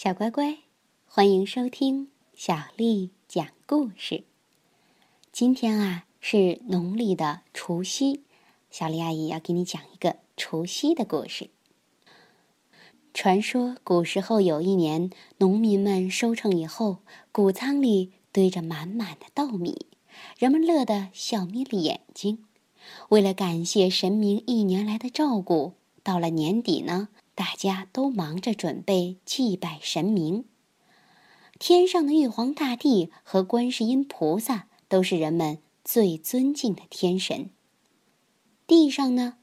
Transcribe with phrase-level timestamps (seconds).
[0.00, 0.58] 小乖乖，
[1.06, 4.22] 欢迎收听小丽讲故事。
[5.32, 8.22] 今天啊是农历的除夕，
[8.70, 11.50] 小丽阿姨要给你讲一个除夕的故事。
[13.12, 16.98] 传说古时候有一年，农民们收成以后，
[17.32, 19.86] 谷仓里堆着满满的稻米，
[20.38, 22.44] 人们乐得笑眯了眼睛。
[23.08, 25.72] 为了感谢神明一年来的照顾，
[26.04, 27.08] 到了年底呢。
[27.38, 30.44] 大家都忙着准备祭拜神明。
[31.60, 37.50] 天上的玉皇大帝和观世音菩萨都是人们最尊敬的天神。
[38.66, 39.34] 地上呢，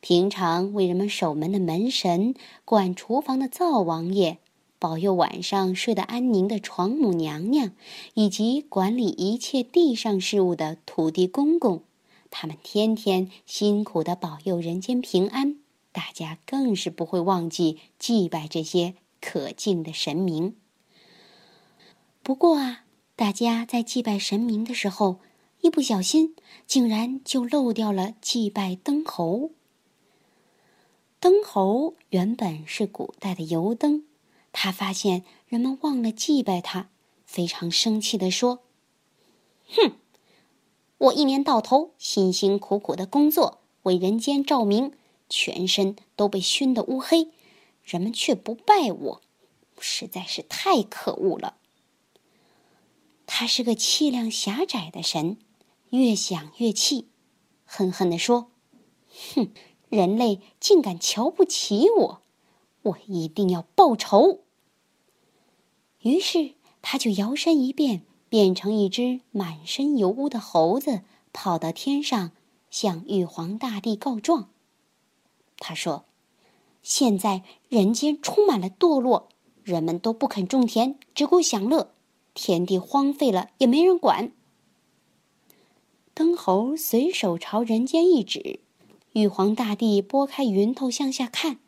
[0.00, 2.34] 平常为人们守门的门神、
[2.66, 4.36] 管厨房的灶王爷、
[4.78, 7.70] 保佑晚上睡得安宁的床母娘娘，
[8.12, 11.82] 以及管理一切地上事务的土地公公，
[12.30, 15.56] 他们天天辛苦的保佑人间平安。
[15.98, 20.54] 大家更是不会忘记祭拜这些可敬的神明。
[22.22, 22.84] 不过啊，
[23.16, 25.18] 大家在祭拜神明的时候，
[25.60, 26.36] 一不小心
[26.68, 29.50] 竟然就漏掉了祭拜灯猴。
[31.18, 34.04] 灯猴原本是古代的油灯，
[34.52, 36.90] 他发现人们忘了祭拜他，
[37.26, 38.60] 非常生气地说
[39.74, 39.94] ：“哼，
[40.98, 44.92] 我一年到头辛辛苦苦的工作，为人间照明。”
[45.28, 47.28] 全身都被熏得乌黑，
[47.82, 49.22] 人们却不拜我，
[49.80, 51.56] 实在是太可恶了。
[53.26, 55.36] 他是个气量狭窄的神，
[55.90, 57.08] 越想越气，
[57.64, 58.50] 恨恨地说
[59.34, 59.52] ：“哼，
[59.90, 62.22] 人类竟敢瞧不起我，
[62.82, 64.40] 我一定要报仇。”
[66.00, 72.32] 于是他就摇身一变，变成一只满身油污的猴子，跑到天上
[72.70, 74.50] 向玉皇大帝告状。
[75.58, 76.04] 他说
[76.82, 79.28] ：“现在人间充满了堕落，
[79.62, 81.92] 人们都不肯种田，只顾享乐，
[82.34, 84.32] 田地荒废了也没人管。”
[86.14, 88.60] 灯猴随手朝人间一指，
[89.12, 91.58] 玉皇大帝拨开云头向下看，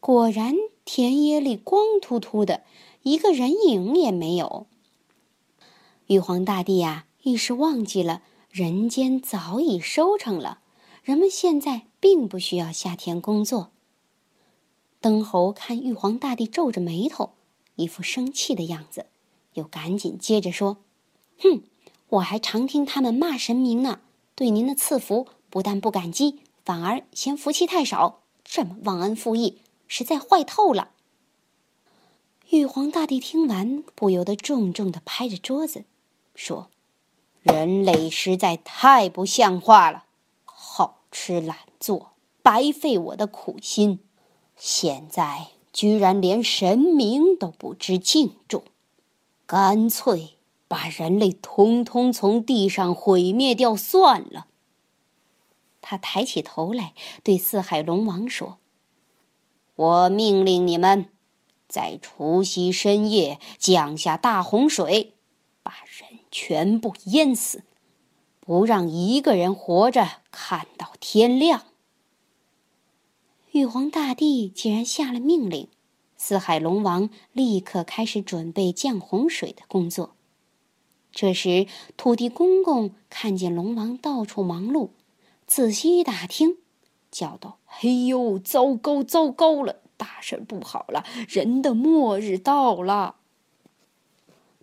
[0.00, 0.54] 果然
[0.84, 2.64] 田野里光秃秃的，
[3.02, 4.66] 一个人影也没有。
[6.06, 10.60] 玉皇大帝呀，一时忘记了人间早已收成了。
[11.02, 13.72] 人们现在并不需要下田工作。
[15.00, 17.32] 灯猴看玉皇大帝皱着眉头，
[17.74, 19.06] 一副生气的样子，
[19.54, 20.76] 又赶紧接着说
[21.42, 21.64] ：“哼，
[22.10, 24.02] 我还常听他们骂神明呢，
[24.36, 29.58] 对您的赐福不但不感激，反而嫌福气太少，这么忘恩负义，
[29.88, 30.92] 实在坏透了。”
[32.50, 35.84] 玉皇大帝听完，不由得重重的拍着桌子，
[36.36, 36.70] 说
[37.42, 40.04] ：“人类实在太不像话了。”
[40.78, 44.00] 好吃懒做，白费我的苦心。
[44.56, 48.64] 现在居然连神明都不知敬重，
[49.46, 50.30] 干脆
[50.66, 54.48] 把人类通通从地上毁灭掉算了。
[55.80, 56.92] 他抬起头来，
[57.22, 58.58] 对四海龙王说
[59.76, 61.08] ：“我命令你们，
[61.68, 65.14] 在除夕深夜降下大洪水，
[65.62, 67.62] 把人全部淹死。”
[68.40, 71.64] 不让一个人活着看到天亮。
[73.56, 75.68] 玉皇大帝既然下了命令，
[76.18, 80.14] 四海龙王立刻开始准备降洪水的工作。
[81.10, 81.66] 这时，
[81.96, 84.90] 土地公公看见龙王到处忙碌，
[85.46, 86.58] 仔细一打听，
[87.10, 89.80] 叫道：“嘿呦，糟糕，糟糕了！
[89.96, 93.16] 大事不好了，人的末日到了！”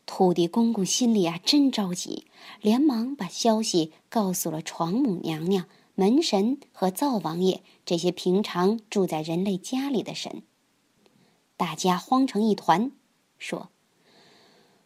[0.06, 2.28] 土地公公心里啊真着急，
[2.62, 5.66] 连忙把消息告诉了床母娘娘、
[5.96, 10.44] 门神和灶王爷这些平常住在人类家里的神。
[11.56, 12.92] 大家慌成一团，
[13.38, 13.70] 说：“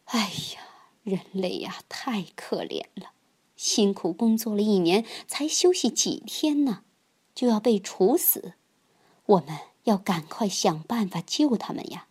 [0.06, 0.60] 哎呀，
[1.02, 3.12] 人类呀，太可怜了！
[3.56, 6.84] 辛苦工作了一年，才休息几天呢，
[7.34, 8.52] 就要被处死。
[9.26, 12.06] 我们要赶快想办法救他们呀！”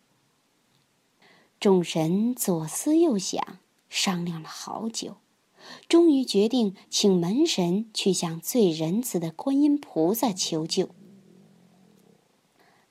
[1.60, 3.58] 众神左思右想，
[3.88, 5.16] 商量了好久，
[5.88, 10.88] 终于决定请门神去向最仁慈的观音菩萨求救。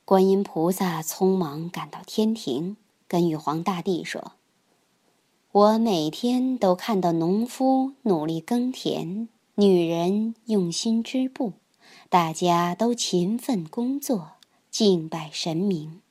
[0.06, 2.78] 观音菩萨匆忙赶到天庭，
[3.08, 4.34] 跟玉皇大帝说
[5.52, 11.54] ：“我每天都看到农夫努力耕田，女人用心织布，
[12.10, 14.32] 大家都勤奋工作，
[14.70, 16.02] 敬拜神明。”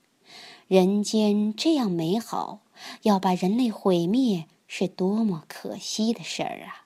[0.68, 2.58] 人间这样美好，
[3.02, 6.84] 要把人类毁灭，是多么可惜的事儿啊！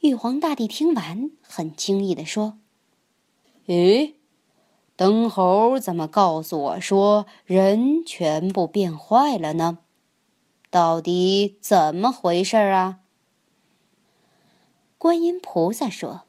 [0.00, 2.58] 玉皇大帝听完，很惊异地说
[3.66, 4.16] ：“诶，
[4.96, 9.78] 灯猴怎么告诉我说人全部变坏了呢？
[10.70, 13.00] 到底怎么回事啊？”
[14.98, 16.22] 观音菩萨说：“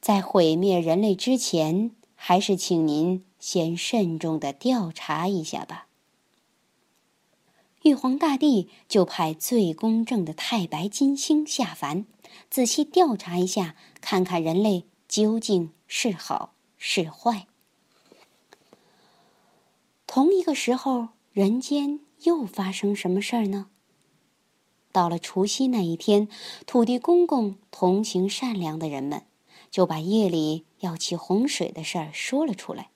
[0.00, 5.85] 在毁灭人类之前，还是请您先慎重的调查一下吧。”
[7.86, 12.04] 玉皇大帝就派最公正的太白金星下凡，
[12.50, 17.46] 仔细调查一下，看看人类究竟是好是坏。
[20.04, 23.68] 同一个时候，人间又发生什么事儿呢？
[24.90, 26.28] 到了除夕那一天，
[26.66, 29.22] 土地公公同情善良的人们，
[29.70, 32.90] 就把夜里要起洪水的事儿说了出来。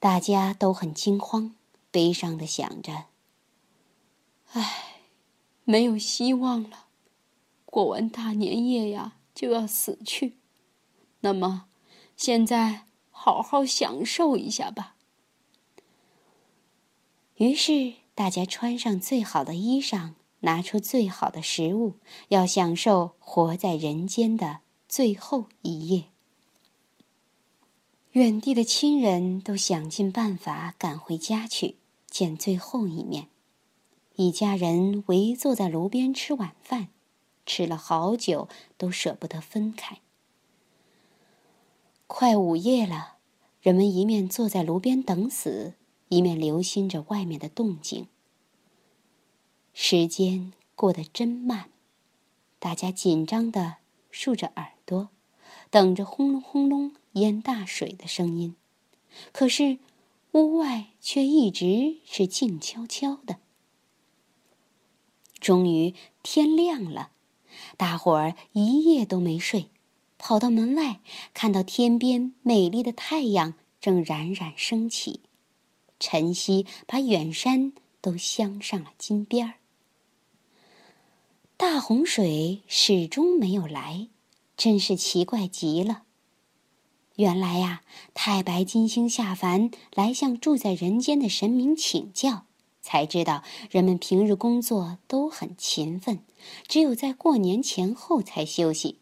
[0.00, 1.54] 大家都很惊慌，
[1.92, 3.04] 悲伤的想着。
[4.52, 5.02] 唉，
[5.64, 6.86] 没有希望了。
[7.64, 10.38] 过完大年夜呀，就要死去。
[11.20, 11.66] 那么，
[12.16, 14.96] 现在好好享受一下吧。
[17.36, 21.94] 于是，大家穿上最好的衣裳，拿出最好的食物，
[22.28, 26.06] 要享受活在人间的最后一夜。
[28.12, 31.76] 远地的亲人都想尽办法赶回家去
[32.08, 33.28] 见最后一面。
[34.20, 36.88] 一家人围坐在炉边吃晚饭，
[37.46, 40.00] 吃了好久都舍不得分开。
[42.06, 43.16] 快午夜了，
[43.62, 45.72] 人们一面坐在炉边等死，
[46.10, 48.08] 一面留心着外面的动静。
[49.72, 51.70] 时间过得真慢，
[52.58, 53.76] 大家紧张的
[54.10, 55.08] 竖着耳朵，
[55.70, 58.54] 等着轰隆轰隆淹大水的声音。
[59.32, 59.78] 可是，
[60.32, 63.38] 屋外却一直是静悄悄的。
[65.40, 67.10] 终于天亮了，
[67.76, 69.70] 大伙儿一夜都没睡，
[70.18, 71.00] 跑到门外，
[71.32, 75.20] 看到天边美丽的太阳正冉冉升起，
[75.98, 79.54] 晨曦把远山都镶上了金边儿。
[81.56, 84.08] 大洪水始终没有来，
[84.56, 86.02] 真是奇怪极了。
[87.16, 87.82] 原来呀，
[88.14, 92.46] 太白金星下凡来向住在人间的神明请教。
[92.90, 96.24] 才知道，人们平日工作都很勤奋，
[96.66, 98.98] 只有在过年前后才休息。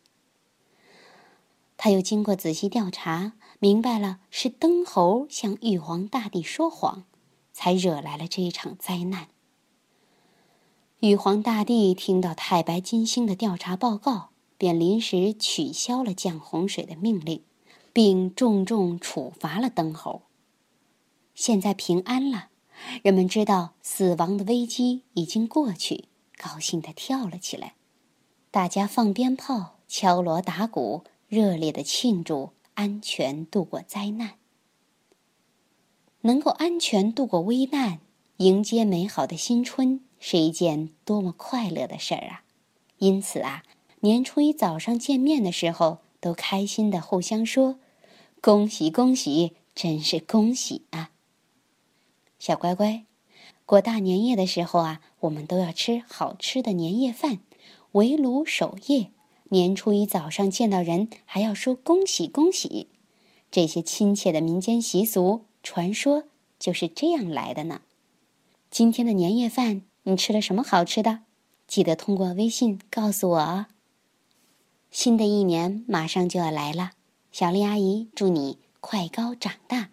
[1.78, 7.04] 他又经过仔细调查，明白了是灯猴向玉皇大帝说谎，
[7.54, 9.28] 才惹来了这一场灾难。
[11.00, 17.42] 玉皇大帝听到太白金星的调查报告，便临时取消了降洪水的命令，
[17.94, 20.20] 并重重处罚了灯猴。
[21.34, 22.48] 现在平安了。
[23.02, 26.04] 人们知道死亡的危机已经过去，
[26.36, 27.74] 高兴地跳了起来。
[28.50, 34.34] 大家放鞭炮、敲锣打鼓，热烈地庆祝安全度过灾难。
[36.22, 38.00] 能够安全度过危难，
[38.38, 42.42] 迎接美好的新春，是一件多么快乐的事儿啊！
[42.98, 43.62] 因此啊，
[44.00, 47.78] 年初一早上见面的时候，都开心地互相说
[48.42, 51.10] ：“恭喜恭喜，真是恭喜啊！”
[52.38, 53.04] 小乖乖，
[53.66, 57.40] 过大年夜的时候啊，我们都要吃好吃的年夜饭，
[57.92, 59.10] 围炉守夜。
[59.50, 62.88] 年初一早上见到人，还要说恭喜恭喜。
[63.50, 66.24] 这些亲切的民间习俗传说
[66.58, 67.80] 就是这样来的呢。
[68.70, 71.20] 今天的年夜饭你吃了什么好吃的？
[71.66, 73.66] 记得通过微信告诉我哦。
[74.90, 76.92] 新的一年马上就要来了，
[77.32, 79.88] 小丽阿姨祝你快高长大。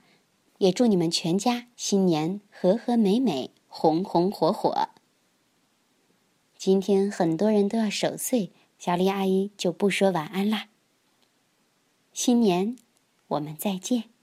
[0.57, 4.89] 也祝你们全家新年和和美美、红红火火。
[6.57, 10.69] 今天很多人都要守岁，小丽阿姨就不说晚安啦。
[12.11, 12.75] 新年，
[13.27, 14.14] 我们再见。